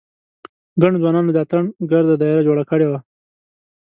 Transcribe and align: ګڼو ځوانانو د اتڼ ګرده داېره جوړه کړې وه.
ګڼو 0.81 0.97
ځوانانو 1.01 1.33
د 1.35 1.37
اتڼ 1.43 1.63
ګرده 1.91 2.15
داېره 2.21 2.45
جوړه 2.47 2.63
کړې 2.69 2.87
وه. 2.91 2.99